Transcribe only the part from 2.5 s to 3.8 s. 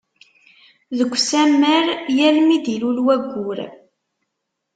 d-ilul wayyur.